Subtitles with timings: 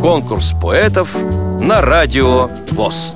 [0.00, 1.14] Конкурс поэтов
[1.60, 3.14] на радио ВОЗ.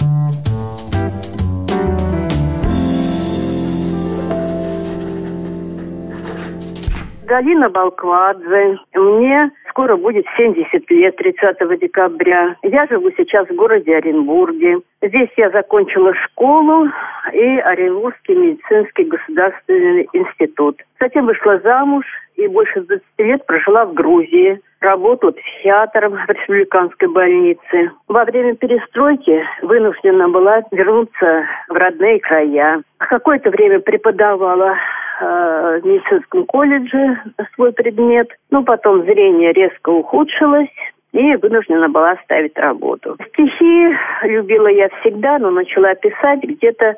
[7.26, 8.79] Галина Балквадзе.
[8.95, 12.54] Мне скоро будет 70 лет, 30 декабря.
[12.62, 14.78] Я живу сейчас в городе Оренбурге.
[15.02, 16.86] Здесь я закончила школу
[17.32, 20.80] и Оренбургский медицинский государственный институт.
[21.00, 22.04] Затем вышла замуж
[22.36, 24.60] и больше 20 лет прожила в Грузии.
[24.84, 27.90] Работала психиатром в республиканской больнице.
[28.06, 32.83] Во время перестройки вынуждена была вернуться в родные края.
[32.98, 34.77] Какое-то время преподавала
[35.20, 37.19] э, в медицинском колледже
[37.55, 38.28] свой предмет.
[38.51, 40.69] Ну, потом зрение резко ухудшилось,
[41.12, 43.16] и вынуждена была оставить работу.
[43.33, 46.97] Стихи любила я всегда, но начала писать где-то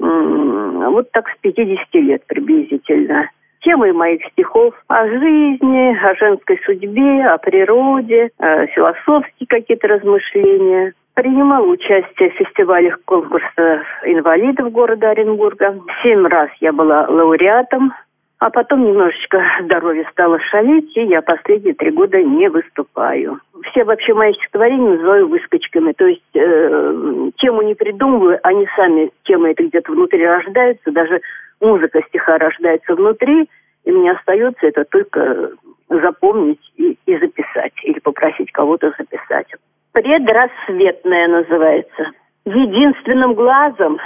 [0.00, 3.30] вот так с 50 лет приблизительно.
[3.60, 10.92] Темы моих стихов о жизни, о женской судьбе, о природе, э, философские какие-то размышления.
[11.14, 15.76] Принимала участие в фестивалях конкурса инвалидов города Оренбурга.
[16.02, 17.92] Семь раз я была лауреатом
[18.40, 23.40] а потом немножечко здоровье стало шалить, и я последние три года не выступаю.
[23.64, 25.92] Все вообще мои стихотворения называю выскочками.
[25.92, 30.92] То есть э, тему не придумываю, они сами, темы это где-то внутри рождаются.
[30.92, 31.20] Даже
[31.60, 33.48] музыка стиха рождается внутри,
[33.84, 35.50] и мне остается это только
[35.88, 39.46] запомнить и, и записать, или попросить кого-то записать.
[39.92, 42.10] Предрассветная называется.
[42.44, 43.98] Единственным глазом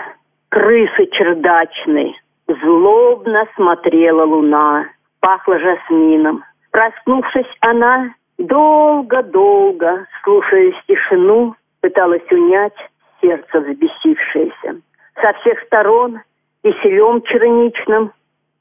[0.48, 2.16] крысы чердачной
[2.48, 4.86] Злобно смотрела луна,
[5.20, 6.44] пахло жасмином.
[6.70, 12.76] Проснувшись она, долго-долго, слушая тишину, пыталась унять
[13.20, 14.80] сердце взбесившееся.
[15.20, 16.20] Со всех сторон
[16.62, 18.12] и селем черничным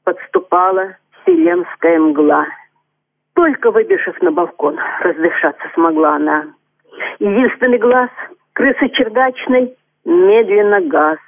[0.04, 2.46] подступала вселенская мгла.
[3.34, 6.46] Только выбежав на балкон, раздышаться смогла она.
[7.18, 8.10] Единственный глаз
[8.52, 11.18] крысы чердачной медленно газ.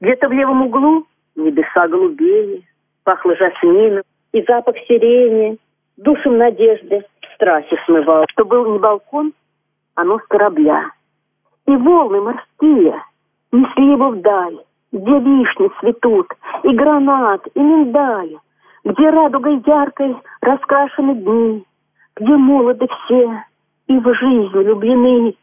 [0.00, 2.62] Где-то в левом углу Небеса голубее,
[3.04, 4.02] пахло жасмином,
[4.32, 5.58] и запах сирени,
[5.96, 8.24] душем надежды, страхи смывал.
[8.30, 9.32] Что был не балкон,
[9.94, 10.90] а нос корабля.
[11.66, 13.02] И волны морские
[13.52, 14.58] несли его вдаль,
[14.92, 16.26] где вишни цветут,
[16.64, 18.36] и гранат, и миндаль,
[18.84, 21.64] где радугой яркой раскрашены дни,
[22.16, 23.44] где молоды все
[23.86, 25.34] и в жизнь влюблены.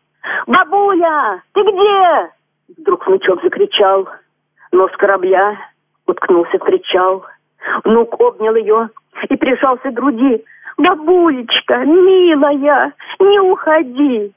[0.48, 2.32] «Бабуля, ты где?»
[2.78, 4.10] Вдруг внучок закричал.
[4.72, 5.58] Нос корабля
[6.06, 7.26] уткнулся в причал.
[7.84, 8.90] Внук обнял ее
[9.30, 10.44] и прижался к груди.
[10.78, 14.34] «Бабулечка, милая, не уходи!»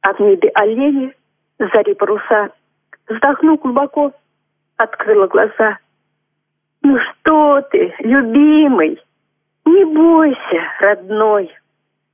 [0.00, 1.14] А в небе аллеи,
[1.58, 2.50] зари паруса,
[3.08, 4.12] вздохнув глубоко,
[4.82, 5.78] открыла глаза.
[6.82, 9.00] «Ну что ты, любимый,
[9.64, 11.50] не бойся, родной,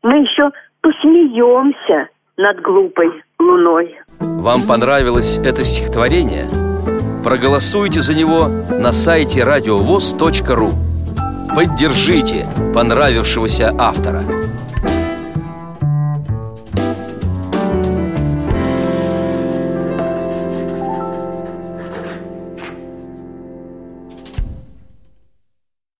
[0.03, 3.99] мы еще посмеемся над глупой луной».
[4.21, 6.45] Вам понравилось это стихотворение?
[7.25, 10.71] Проголосуйте за него на сайте радиовоз.ру
[11.55, 14.23] Поддержите понравившегося автора